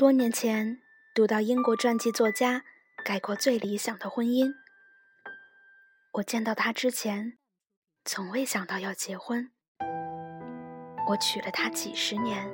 [0.00, 0.78] 多年前，
[1.14, 2.62] 读到英国传记作家
[3.04, 4.50] 概括最理想的婚姻。
[6.12, 7.36] 我见到他之前，
[8.06, 9.50] 从未想到要结婚。
[11.06, 12.50] 我娶了她几十年，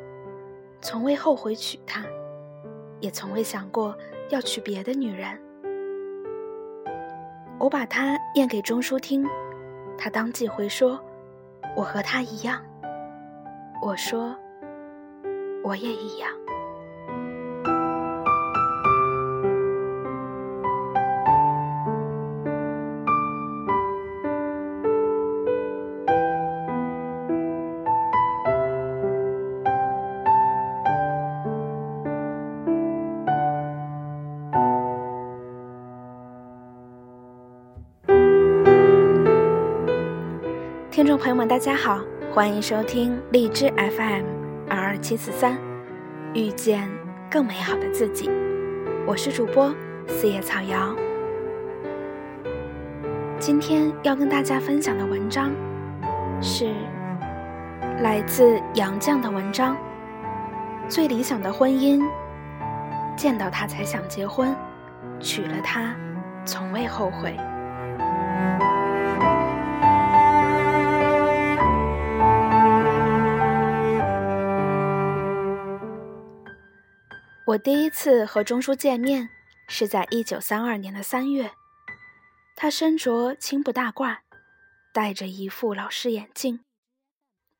[0.82, 2.04] 从未后悔娶她，
[2.98, 3.96] 也从未想过
[4.28, 5.40] 要娶别的女人。
[7.60, 9.24] 我把她念给钟书听，
[9.96, 11.00] 他当即回说
[11.78, 12.60] ：“我和他一样。”
[13.80, 14.36] 我说
[15.62, 16.28] ：“我也一样。”
[41.36, 42.00] 友们，大家好，
[42.32, 44.24] 欢迎收听荔枝 FM
[44.70, 45.54] 二二七四三，
[46.32, 46.88] 遇见
[47.30, 48.30] 更美好的自己。
[49.06, 49.70] 我是主播
[50.08, 50.96] 四叶草瑶。
[53.38, 55.50] 今天要跟大家分享的文章
[56.40, 56.72] 是
[58.00, 59.76] 来自杨绛的文章
[60.88, 62.00] 《最理想的婚姻》，
[63.14, 64.56] 见到他才想结婚，
[65.20, 65.94] 娶了她
[66.46, 67.36] 从未后悔。
[77.56, 79.30] 我第一次和钟书见面，
[79.66, 81.52] 是在一九三二年的三月。
[82.54, 84.18] 他身着青布大褂，
[84.92, 86.60] 戴着一副老式眼镜，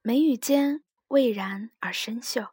[0.03, 2.49] 眉宇间蔚然而深秀。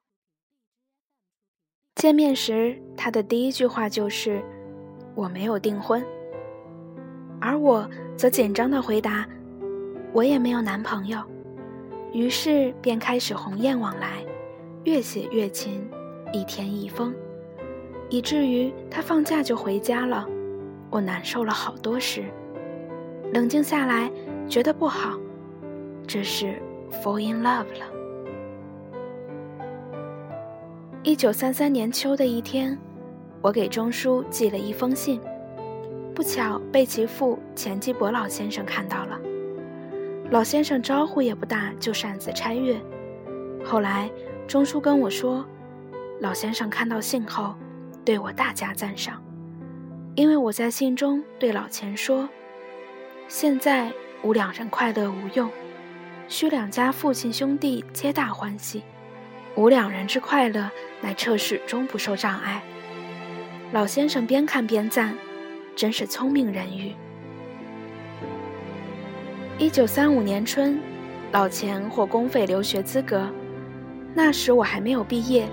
[1.96, 4.42] 见面时，他的第一句话就是
[5.14, 6.02] ：“我没有订婚。”
[7.42, 9.28] 而我则紧张的回答
[10.16, 11.22] ：“我也没有男朋友。”
[12.14, 14.26] 于是便开始鸿雁往来，
[14.86, 15.86] 越写越勤。
[16.32, 17.14] 一天一封，
[18.14, 20.24] 以至于他放假就回家了，
[20.92, 22.26] 我难受了好多时。
[23.34, 24.08] 冷静下来，
[24.48, 25.18] 觉得不好，
[26.06, 27.88] 这是 fall in love 了。
[31.02, 32.78] 一九三三年秋的一天，
[33.42, 35.20] 我给钟书寄了一封信，
[36.14, 39.20] 不巧被其父钱基伯老先生看到了。
[40.30, 42.80] 老先生招呼也不大，就擅自拆阅。
[43.66, 44.08] 后来
[44.48, 45.44] 钟书跟我说。
[46.22, 47.56] 老先生看到信后，
[48.06, 49.24] 对我大加赞赏，
[50.16, 52.28] 因为我在信中对老钱说
[53.30, 53.92] ：“现在
[54.24, 55.50] 吾两人快乐无用，
[56.28, 58.84] 须两家父亲兄弟皆大欢喜，
[59.56, 60.70] 吾两人之快乐
[61.02, 62.62] 乃彻始终不受障碍。”
[63.72, 65.16] 老先生边看边赞，
[65.76, 66.94] 真是聪明人语。
[69.58, 70.78] 一九三五年春，
[71.32, 73.32] 老钱获公费留学资格，
[74.14, 75.48] 那时我还没有毕业。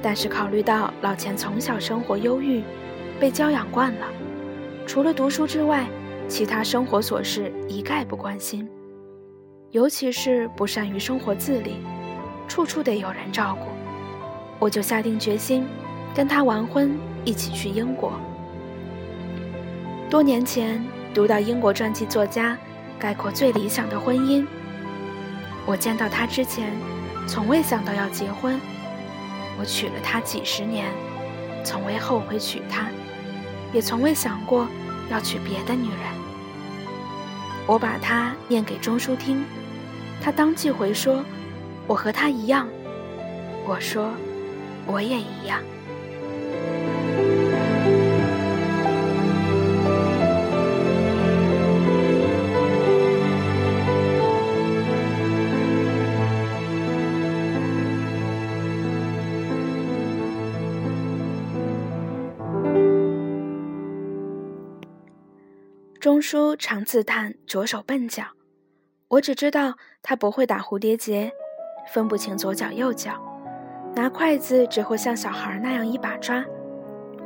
[0.00, 2.62] 但是考虑到老钱从小生活忧郁，
[3.18, 4.06] 被教养惯了，
[4.86, 5.86] 除了读书之外，
[6.28, 8.68] 其他生活琐事一概不关心，
[9.70, 11.76] 尤其是不善于生活自理，
[12.46, 13.66] 处处得有人照顾，
[14.58, 15.66] 我就下定决心，
[16.14, 18.12] 跟他完婚，一起去英国。
[20.08, 20.82] 多年前
[21.12, 22.56] 读到英国传记作家
[22.98, 24.46] 概括最理想的婚姻，
[25.66, 26.72] 我见到他之前，
[27.26, 28.60] 从未想到要结婚。
[29.58, 30.86] 我娶了她几十年，
[31.64, 32.88] 从未后悔娶她，
[33.72, 34.68] 也从未想过
[35.10, 35.98] 要娶别的女人。
[37.66, 39.44] 我把她念给钟书听，
[40.22, 41.24] 他当即回说
[41.86, 42.68] ：“我和她一样。”
[43.66, 44.10] 我说
[44.86, 45.60] ：“我也一样。”
[66.00, 68.22] 钟书常自叹左手笨脚，
[69.08, 71.32] 我只知道他不会打蝴蝶结，
[71.92, 73.20] 分不清左脚右脚，
[73.96, 76.44] 拿筷子只会像小孩那样一把抓。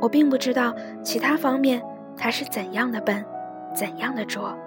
[0.01, 0.73] 我并不知道
[1.03, 1.83] 其他方面
[2.17, 3.23] 他是怎样的笨，
[3.75, 4.57] 怎样的拙。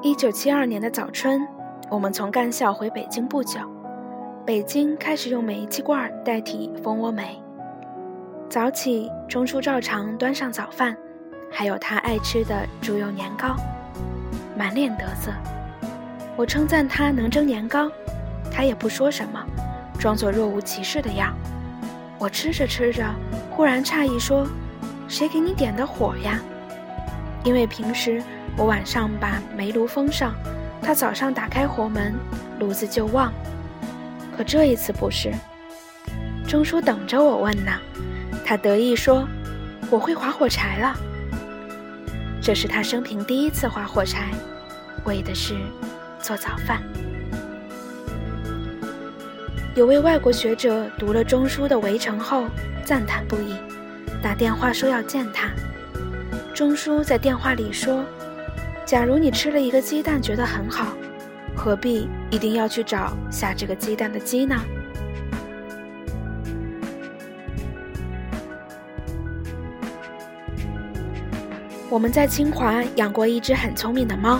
[0.00, 1.46] 一九七二年的早春，
[1.90, 3.60] 我们从干校回北京不久，
[4.46, 7.38] 北京开始用煤气罐代替蜂窝煤。
[8.48, 10.96] 早起，钟书照常端上早饭。
[11.50, 13.56] 还有他爱吃的猪油年糕，
[14.56, 15.32] 满脸得瑟。
[16.36, 17.90] 我称赞他能蒸年糕，
[18.52, 19.42] 他也不说什么，
[19.98, 21.34] 装作若无其事的样。
[22.18, 23.04] 我吃着吃着，
[23.50, 24.46] 忽然诧异说
[25.08, 26.38] ：“谁给你点的火呀？”
[27.44, 28.22] 因为平时
[28.56, 30.34] 我晚上把煤炉封上，
[30.82, 32.14] 他早上打开火门，
[32.58, 33.32] 炉子就旺。
[34.36, 35.32] 可这一次不是。
[36.46, 37.72] 钟叔等着我问呢。
[38.44, 39.26] 他得意说
[39.90, 40.94] ：“我会划火柴了。”
[42.46, 44.30] 这是他生平第一次划火柴，
[45.04, 45.56] 为的是
[46.20, 46.80] 做早饭。
[49.74, 52.46] 有位外国学者读了钟书的《围城》后，
[52.84, 53.56] 赞叹不已，
[54.22, 55.50] 打电话说要见他。
[56.54, 58.04] 钟书在电话里说
[58.86, 60.96] ：“假如你吃了一个鸡蛋觉得很好，
[61.56, 64.54] 何必一定要去找下这个鸡蛋的鸡呢？”
[71.96, 74.38] 我们在清华养过一只很聪明的猫，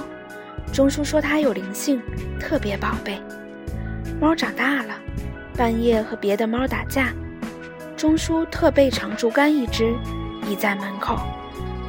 [0.74, 2.02] 钟叔说它有灵性，
[2.38, 3.18] 特别宝贝。
[4.20, 4.94] 猫长大了，
[5.56, 7.14] 半夜和别的猫打架，
[7.96, 9.94] 钟叔特备长竹竿一只，
[10.46, 11.18] 倚在门口，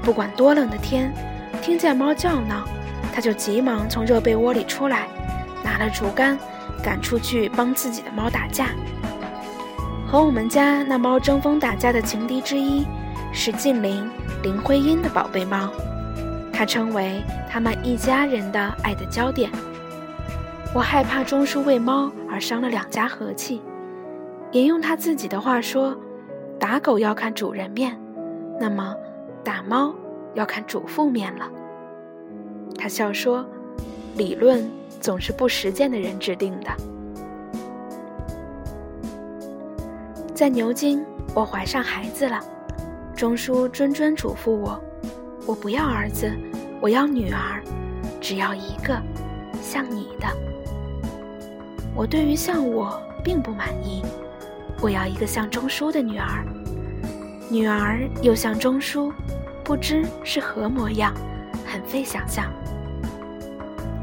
[0.02, 1.14] 不管多冷的天，
[1.62, 2.66] 听见猫叫闹，
[3.14, 5.06] 他就急忙从热被窝里出来，
[5.66, 6.40] 拿了竹竿，
[6.82, 8.70] 赶出去帮自己的猫打架。
[10.08, 12.88] 和我们家那猫争锋打架的情敌之一，
[13.34, 14.10] 是近邻。
[14.48, 15.70] 林徽因的宝贝猫，
[16.54, 19.52] 它称为他们一家人的爱的焦点。
[20.74, 23.62] 我害怕钟叔为猫而伤了两家和气。
[24.54, 25.94] 引用他自己的话说
[26.58, 28.00] ：“打狗要看主人面，
[28.58, 28.96] 那么
[29.44, 29.94] 打猫
[30.34, 31.52] 要看主妇面了。”
[32.80, 33.46] 他笑说
[34.16, 34.72] ：“理论
[35.02, 36.70] 总是不实践的人制定的。”
[40.34, 41.04] 在牛津，
[41.36, 42.40] 我怀上孩子了。
[43.18, 44.80] 钟叔谆谆嘱咐我
[45.48, 46.32] ：“我不要儿子，
[46.80, 47.60] 我要女儿，
[48.22, 48.96] 只要一个，
[49.60, 50.28] 像你的。”
[51.96, 54.04] 我对于像我并不满意，
[54.80, 56.46] 我要一个像钟叔的女儿，
[57.50, 59.12] 女儿又像钟叔，
[59.64, 61.12] 不知是何模样，
[61.66, 62.46] 很费想象。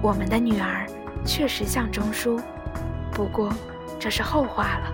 [0.02, 0.84] 我们的女儿
[1.24, 2.40] 确实像钟叔，
[3.12, 3.52] 不过
[3.96, 4.92] 这是后话了。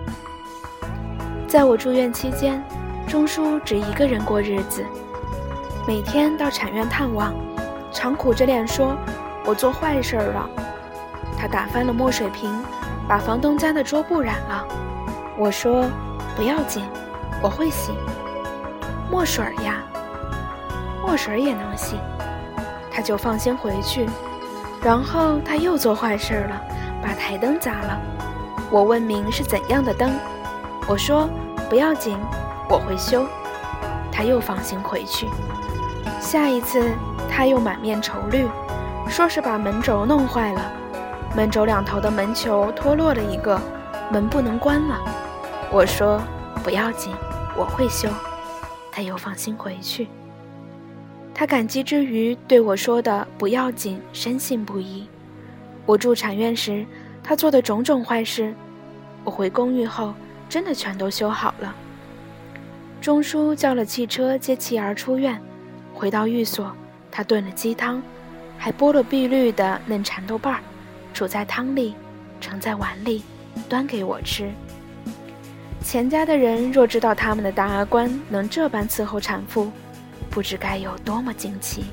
[1.47, 2.63] 在我住院期间。
[3.11, 4.85] 钟叔只一个人过日子，
[5.85, 7.33] 每天到产院探望，
[7.91, 8.95] 常苦着脸说
[9.43, 10.49] ：“我做坏事了。”
[11.37, 12.49] 他打翻了墨水瓶，
[13.09, 14.65] 把房东家的桌布染了。
[15.37, 15.89] 我说
[16.37, 16.85] ：“不要紧，
[17.41, 17.91] 我会洗。”
[19.11, 19.83] 墨水呀，
[21.05, 21.97] 墨水也能洗，
[22.89, 24.07] 他就放心回去。
[24.81, 26.61] 然后他又做坏事了，
[27.03, 27.99] 把台灯砸了。
[28.69, 30.13] 我问明是怎样的灯，
[30.87, 31.29] 我说
[31.69, 32.17] ：“不要紧。”
[32.71, 33.25] 我会修，
[34.13, 35.27] 他又放心回去。
[36.21, 36.93] 下一次
[37.29, 38.47] 他又满面愁虑，
[39.09, 40.71] 说是把门轴弄坏了，
[41.35, 43.59] 门轴两头的门球脱落了一个，
[44.09, 44.97] 门不能关了。
[45.69, 46.21] 我说
[46.63, 47.13] 不要紧，
[47.57, 48.07] 我会修，
[48.89, 50.07] 他又放心回去。
[51.33, 55.09] 他感激之余对我说的不要紧深信不疑。
[55.85, 56.85] 我住产院时，
[57.21, 58.55] 他做的种种坏事，
[59.25, 60.13] 我回公寓后
[60.47, 61.75] 真的全都修好了。
[63.01, 65.41] 钟叔叫了汽车接妻儿出院，
[65.91, 66.71] 回到寓所，
[67.09, 67.99] 他炖了鸡汤，
[68.59, 70.61] 还剥了碧绿的嫩蚕豆瓣儿，
[71.11, 71.95] 煮在汤里，
[72.39, 73.23] 盛在碗里，
[73.67, 74.51] 端给我吃。
[75.83, 79.71] 钱家的人若知道他们的大阿官能这般伺候产妇，
[80.29, 81.85] 不知该有多么惊奇。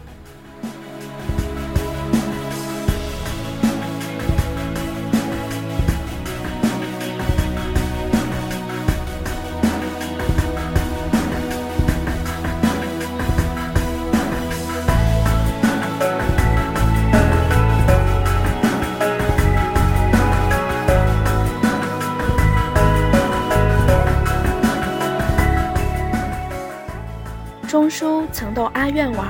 [28.39, 29.27] 曾逗阿苑玩，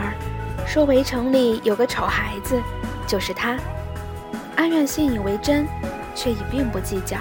[0.67, 2.61] 说围城里有个丑孩子，
[3.07, 3.57] 就是他。
[4.57, 5.67] 阿苑信以为真，
[6.15, 7.17] 却也并不计较。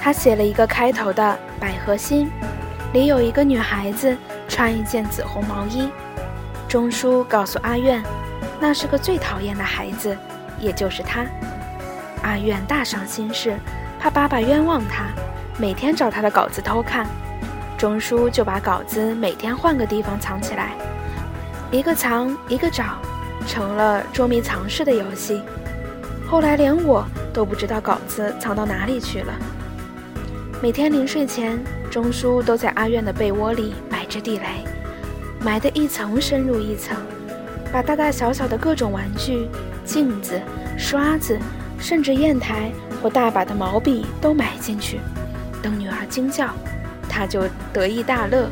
[0.00, 2.30] 他写了一个开头的“百合心”，
[2.94, 4.16] 里有一个女孩子
[4.48, 5.90] 穿一件紫红毛衣。
[6.66, 8.02] 钟叔告诉阿苑，
[8.58, 10.16] 那是个最讨厌的孩子，
[10.58, 11.26] 也就是他。
[12.22, 13.58] 阿苑大伤心事，
[14.00, 15.04] 怕爸爸冤枉他，
[15.58, 17.06] 每天找他的稿子偷看。
[17.78, 20.72] 钟叔就把稿子每天换个地方藏起来，
[21.70, 22.98] 一个藏一个找，
[23.46, 25.40] 成了捉迷藏式的游戏。
[26.28, 29.32] 后来连我都不知道稿子藏到哪里去了。
[30.60, 31.56] 每天临睡前，
[31.88, 34.64] 钟叔都在阿苑的被窝里埋着地雷，
[35.40, 36.96] 埋得一层深入一层，
[37.72, 39.48] 把大大小小的各种玩具、
[39.84, 40.42] 镜子、
[40.76, 41.38] 刷子，
[41.78, 44.98] 甚至砚台或大把的毛笔都埋进去，
[45.62, 46.48] 等女儿惊叫。
[47.08, 48.48] 他就得意大乐，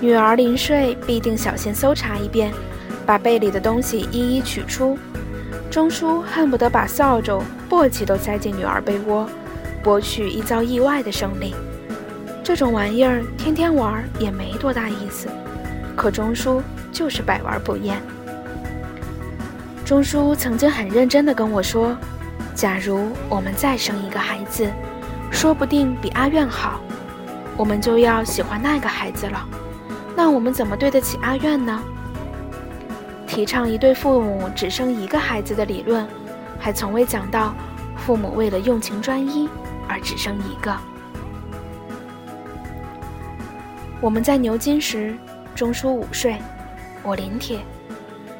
[0.00, 2.52] 女儿临睡必定小心搜查一遍，
[3.04, 4.98] 把被里的东西一一取出。
[5.70, 9.28] 钟叔恨不得把扫帚、簸箕都塞进女儿被窝，
[9.82, 11.54] 博取一遭意外的胜利。
[12.42, 15.28] 这种玩意儿天天玩也没多大意思，
[15.94, 18.00] 可钟叔就是百玩不厌。
[19.84, 21.96] 钟叔曾经很认真地跟我说
[22.54, 24.66] ：“假如我们再生一个孩子，
[25.30, 26.80] 说不定比阿苑好，
[27.58, 29.46] 我们就要喜欢那个孩子了。
[30.16, 31.82] 那我们怎么对得起阿苑呢？”
[33.28, 36.08] 提倡一对父母只生一个孩子的理论，
[36.58, 37.54] 还从未讲到
[37.96, 39.48] 父母为了用情专一
[39.86, 40.74] 而只生一个。
[44.00, 45.14] 我们在牛津时，
[45.54, 46.36] 钟书午睡，
[47.02, 47.58] 我临帖。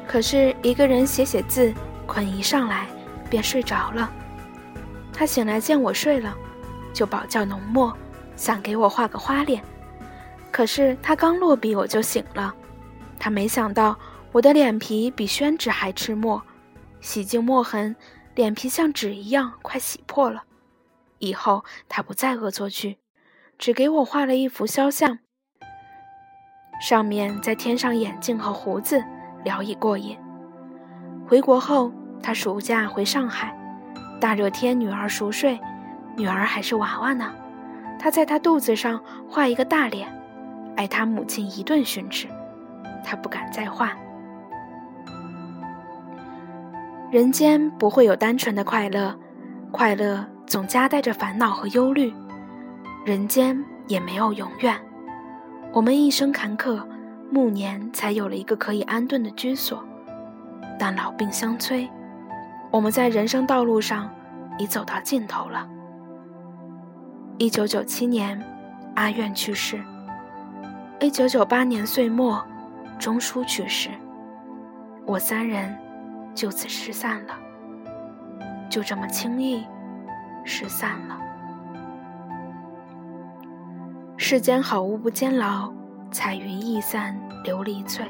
[0.07, 1.71] 可是一个人写写字，
[2.07, 2.87] 困一上来
[3.29, 4.09] 便睡着了。
[5.13, 6.33] 他醒来见我睡了，
[6.93, 7.95] 就饱教浓墨，
[8.39, 9.61] 想给我画个花脸。
[10.49, 12.55] 可是他刚落笔，我就醒了。
[13.19, 13.99] 他没想到
[14.31, 16.41] 我的脸皮比宣纸还吃墨，
[17.01, 17.93] 洗净墨痕，
[18.35, 20.43] 脸皮像纸一样快洗破了。
[21.17, 22.97] 以后他不再恶作剧，
[23.57, 25.19] 只给我画了一幅肖像。
[26.81, 29.03] 上面再添上眼镜和胡子，
[29.43, 30.17] 聊以过瘾。
[31.27, 31.91] 回国后，
[32.23, 33.53] 他暑假回上海，
[34.21, 35.59] 大热天女儿熟睡，
[36.15, 37.35] 女儿还是娃娃呢，
[37.99, 40.07] 他在他肚子上画一个大脸，
[40.77, 42.27] 挨他母亲一顿训斥，
[43.03, 43.91] 他不敢再画。
[47.11, 49.13] 人间不会有单纯的快乐，
[49.71, 52.13] 快乐总夹带着烦恼和忧虑，
[53.05, 54.75] 人间也没有永远。
[55.73, 56.81] 我们一生坎坷，
[57.29, 59.83] 暮年才有了一个可以安顿的居所。
[60.79, 61.89] 但老病相催，
[62.71, 64.09] 我们在人生道路上
[64.57, 65.67] 已走到尽头了。
[67.41, 68.37] 一九九七年，
[68.95, 69.77] 阿苑去世；
[70.99, 72.45] 一九九八年岁末，
[72.99, 73.89] 钟书去世。
[75.05, 75.73] 我三人
[76.35, 77.39] 就此失散了，
[78.69, 79.65] 就这么轻易
[80.43, 81.17] 失散了。
[84.17, 85.71] 世间好物不坚牢，
[86.11, 88.05] 彩云易散琉璃脆。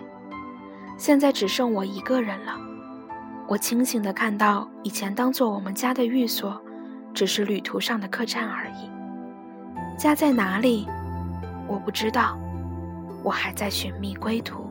[0.97, 2.57] 现在只剩我一个人了。
[3.47, 6.59] 我清醒的看到，以前当做我们家的寓所，
[7.13, 8.89] 只是旅途上的客栈而已。
[9.99, 10.87] 家在哪里？
[11.67, 12.39] 我不知道。
[13.21, 14.68] 我还在寻觅归途。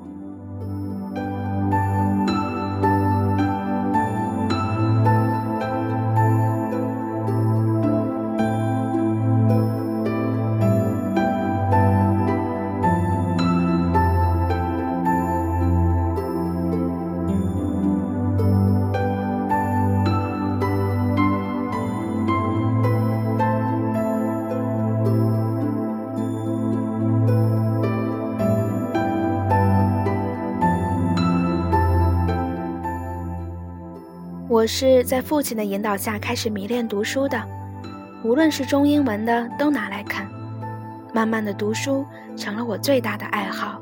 [34.68, 37.42] 是在父亲的引导下开始迷恋读书的，
[38.22, 40.28] 无论是中英文的都拿来看。
[41.14, 42.04] 慢慢的，读书
[42.36, 43.80] 成了我最大的爱好。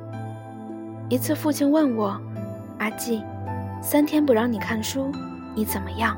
[1.09, 2.19] 一次，父亲问我
[2.79, 3.21] ：“阿季，
[3.83, 5.11] 三天不让你看书，
[5.57, 6.17] 你怎么样？”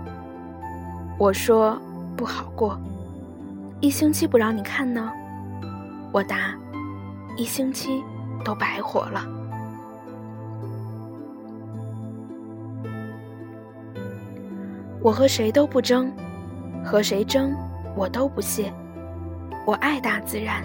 [1.19, 1.81] 我说
[2.15, 2.79] ：“不好过。”
[3.81, 5.11] 一星期不让你看呢？
[6.13, 6.55] 我答
[7.39, 8.05] ：“一星期
[8.45, 9.27] 都白活了。”
[15.01, 16.13] 我和谁都不争，
[16.85, 17.55] 和谁争
[17.95, 18.73] 我都不屑。
[19.65, 20.63] 我爱大自然，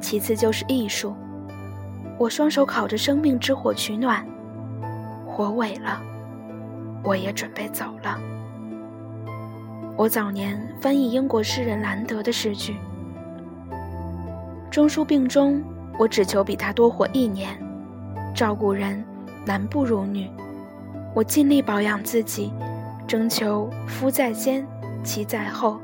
[0.00, 1.14] 其次就是艺术。
[2.18, 4.24] 我双手烤着生命之火取暖，
[5.26, 6.00] 火萎了，
[7.04, 8.18] 我也准备走了。
[9.96, 12.76] 我早年翻译英国诗人兰德的诗句。
[14.70, 15.62] 钟书病中，
[15.98, 17.56] 我只求比他多活一年。
[18.34, 19.04] 照顾人，
[19.44, 20.28] 男不如女，
[21.14, 22.52] 我尽力保养自己。
[23.06, 24.66] 征求夫在先，
[25.04, 25.78] 妻在后，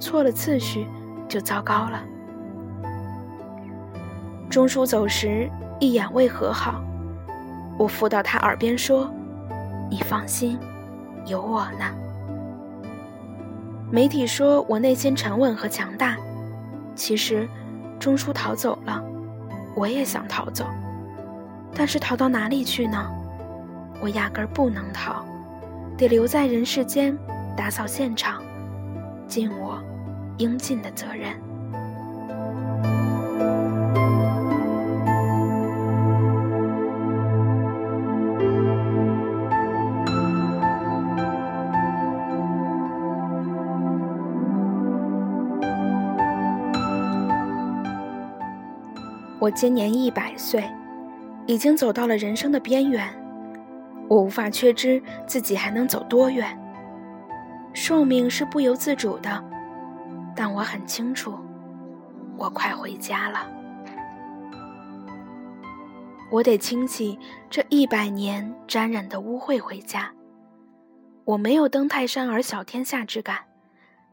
[0.00, 0.86] 错了次序
[1.28, 2.02] 就糟糕了。
[4.50, 5.48] 钟书走时
[5.78, 6.82] 一眼未和好，
[7.78, 9.10] 我附到他耳边说
[9.90, 10.58] ：“你放心，
[11.26, 11.84] 有我呢。”
[13.90, 16.16] 媒体说我内心沉稳和强大，
[16.94, 17.48] 其实
[17.98, 19.02] 钟书逃走了，
[19.74, 20.66] 我也想逃走，
[21.74, 23.06] 但是逃到哪里去呢？
[24.00, 25.24] 我压根儿不能逃。
[25.98, 27.18] 得留在人世间，
[27.56, 28.40] 打扫现场，
[29.26, 29.82] 尽我
[30.36, 31.34] 应尽的责任。
[49.40, 50.62] 我今年一百岁，
[51.46, 53.27] 已经走到了人生的边缘。
[54.08, 56.58] 我无法确知自己还能走多远。
[57.74, 59.44] 寿命是不由自主的，
[60.34, 61.38] 但我很清楚，
[62.36, 63.48] 我快回家了。
[66.30, 70.12] 我得清洗这一百年沾染的污秽回家。
[71.24, 73.44] 我没有登泰山而小天下之感，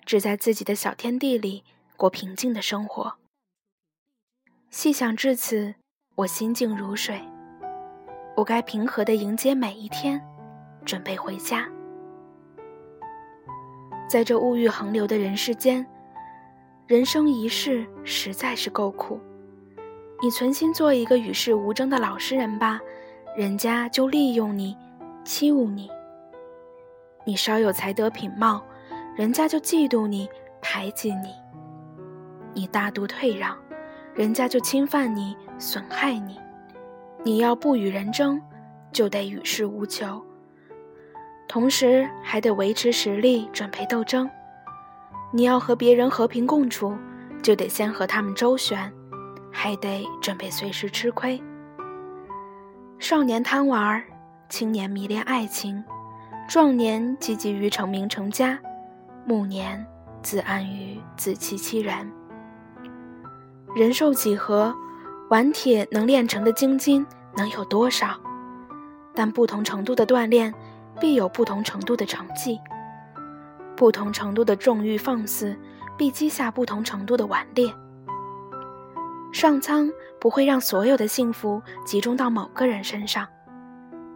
[0.06, 1.64] 只在自己的小天地里
[1.98, 3.16] 过平静的生活。
[4.70, 5.76] 细想至此，
[6.16, 7.22] 我心静如水。
[8.36, 10.22] 我该平和地迎接每一天，
[10.84, 11.66] 准备回家。
[14.10, 15.86] 在这物欲横流的人世间，
[16.86, 19.18] 人生一世实在是够苦。
[20.22, 22.82] 你存心做一个与世无争的老实人吧，
[23.38, 24.76] 人家就利用你，
[25.24, 25.88] 欺侮你；
[27.26, 28.62] 你稍有才德品貌，
[29.16, 30.28] 人家就嫉妒你，
[30.62, 31.30] 排挤你；
[32.54, 33.58] 你大度退让，
[34.14, 36.38] 人家就侵犯你，损害你。
[37.26, 38.40] 你要不与人争，
[38.92, 40.24] 就得与世无求，
[41.48, 44.30] 同时还得维持实力，准备斗争。
[45.34, 46.96] 你要和别人和平共处，
[47.42, 48.94] 就得先和他们周旋。
[49.58, 51.42] 还得准备随时吃亏。
[53.00, 54.04] 少年贪玩，
[54.50, 55.82] 青年迷恋爱情，
[56.46, 58.60] 壮年积极于成名成家，
[59.26, 59.84] 暮年
[60.22, 62.12] 自安于自欺欺人。
[63.74, 64.76] 人寿几何，
[65.30, 67.06] 顽铁能炼成的精金
[67.36, 68.20] 能有多少？
[69.14, 70.54] 但不同程度的锻炼，
[71.00, 72.60] 必有不同程度的成绩；
[73.76, 75.58] 不同程度的纵欲放肆，
[75.98, 77.74] 必积下不同程度的顽劣。
[79.32, 79.90] 上苍
[80.20, 83.28] 不会让所有的幸福集中到某个人身上。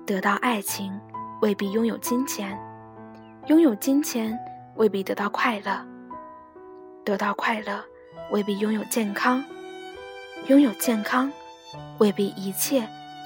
[0.05, 0.99] 得到爱情
[1.41, 2.57] 未必拥有金钱，
[3.47, 4.37] 拥有金钱
[4.75, 5.85] 未必得到快乐，
[7.05, 7.83] 得到快乐
[8.31, 9.43] 未必拥有健康，
[10.47, 11.31] 拥有健康
[11.99, 12.87] 未必一切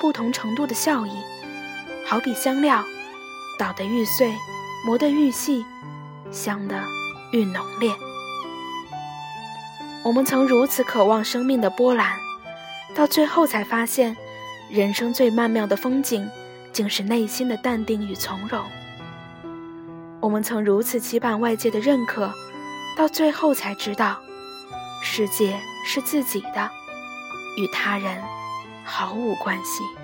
[0.00, 1.12] 不同程度的效益。
[2.06, 2.84] 好比香料，
[3.58, 4.32] 捣得愈碎，
[4.86, 5.64] 磨得愈细，
[6.30, 6.82] 香的
[7.32, 7.90] 愈浓烈。
[10.04, 12.18] 我们曾如此渴望生命的波澜，
[12.94, 14.14] 到最后才发现，
[14.68, 16.28] 人生最曼妙的风景，
[16.72, 18.62] 竟是内心的淡定与从容。
[20.20, 22.30] 我们曾如此期盼外界的认可，
[22.98, 24.18] 到最后才知道，
[25.02, 26.70] 世界是自己的，
[27.56, 28.22] 与他人
[28.84, 30.03] 毫无关系。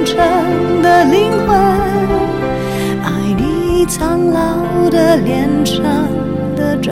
[0.00, 1.58] 虔诚的灵魂，
[3.04, 5.84] 爱你苍老的脸上
[6.56, 6.90] 的皱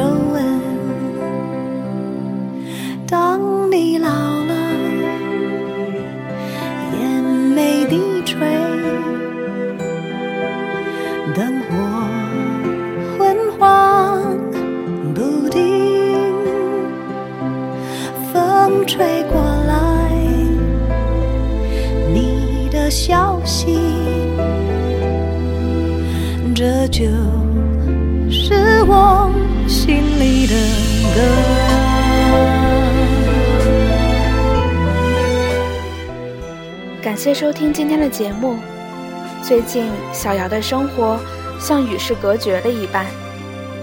[37.79, 38.57] 今天的节目。
[39.41, 41.17] 最近小姚的生活
[41.61, 43.07] 像与世隔绝了一般。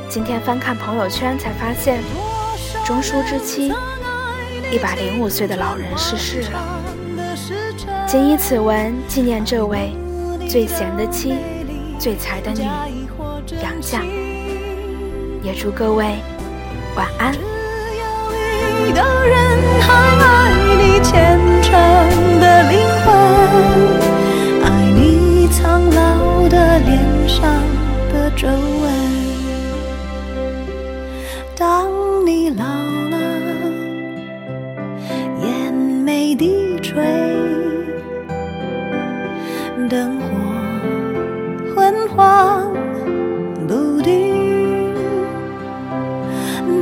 [0.10, 2.02] 今天翻看朋友圈才发现，
[2.86, 3.72] 钟书之妻
[4.70, 6.60] 一百零五岁的老人逝世了。
[8.06, 9.96] 谨以此文纪念这位
[10.46, 11.38] 最贤的妻、
[11.98, 12.64] 最才的女
[13.64, 14.02] 杨绛。
[15.42, 16.18] 也祝各位
[16.98, 17.34] 晚安。
[22.58, 22.85] 爱
[26.80, 27.42] 脸上
[28.12, 28.56] 的皱纹。
[31.58, 31.90] 当
[32.26, 32.64] 你老
[33.10, 33.18] 了，
[35.42, 37.02] 眼眉低垂，
[39.90, 40.26] 灯火
[41.74, 42.74] 昏黄
[43.68, 44.94] 不定。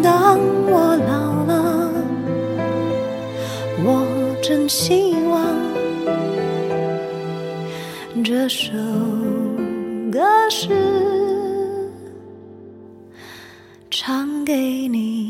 [0.02, 1.92] 当我老了，
[3.86, 4.06] 我
[4.42, 5.44] 真希望。
[8.24, 8.72] 这首
[10.50, 10.68] 是
[13.90, 15.23] 唱给你。